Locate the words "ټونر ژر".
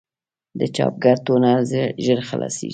1.25-2.19